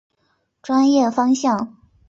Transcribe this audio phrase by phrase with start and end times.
[0.63, 1.77] 专业方向。